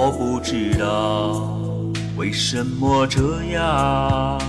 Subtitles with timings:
[0.00, 1.58] 我不知道
[2.16, 4.40] 为什么这样，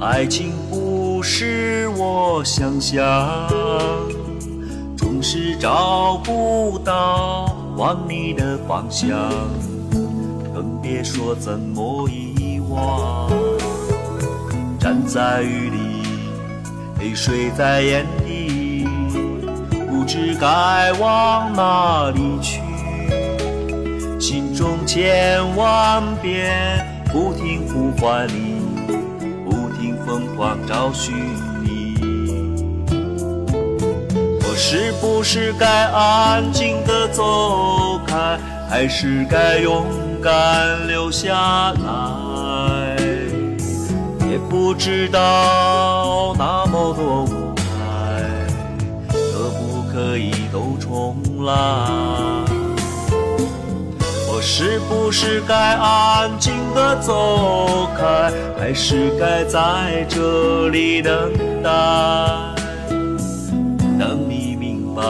[0.00, 3.46] 爱情不是我想象，
[4.96, 9.10] 总是找不到往你的方向，
[10.54, 13.30] 更别说怎么遗忘。
[14.80, 15.78] 站在雨里，
[17.00, 18.88] 泪水在眼底，
[19.90, 22.62] 不知该往哪里去。
[24.88, 28.62] 千万遍不停呼唤你，
[29.44, 31.14] 不停疯狂找寻
[31.62, 31.94] 你。
[34.40, 39.84] 我是不是该安静的走开，还是该勇
[40.22, 41.34] 敢留下
[41.72, 42.96] 来？
[44.30, 48.24] 也不知道那么多无奈，
[49.06, 52.57] 可不可以都重来？
[54.50, 61.30] 是不是该安静的走开，还是该在这里等
[61.62, 61.70] 待？
[63.98, 65.02] 等你明白，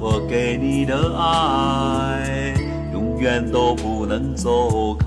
[0.00, 2.54] 我给你的爱，
[2.92, 5.06] 永远都不能走开。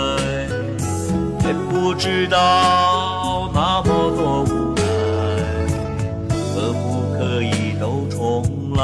[1.53, 4.81] 不知道那么多无奈，
[6.53, 8.43] 可不可以都重
[8.75, 8.81] 来？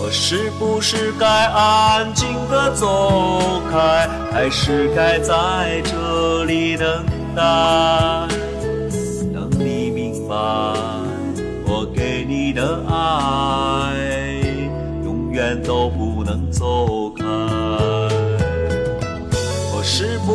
[0.00, 7.04] 我是不是该安静的走开，还是该在这里等
[7.34, 7.42] 待？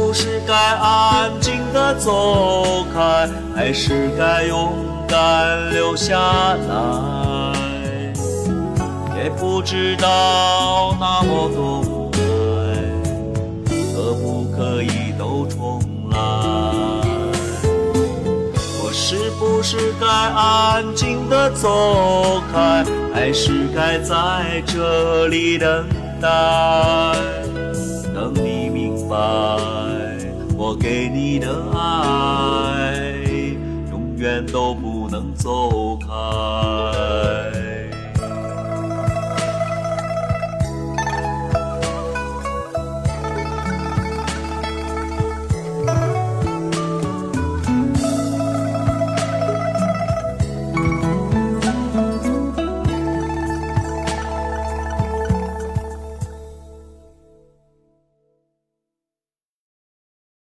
[0.10, 4.74] 不是该安静的走开，还是该勇
[5.08, 6.18] 敢留下
[6.68, 7.54] 来？
[9.24, 12.20] 也不知道那么多无奈，
[13.94, 16.18] 可不可以都重来？
[18.82, 22.84] 我是不是该安静的走开，
[23.14, 25.86] 还是该在这里等
[26.20, 26.28] 待？
[28.12, 29.16] 等你明白，
[30.62, 33.02] 我给你的爱，
[33.90, 37.59] 永远都不能走开。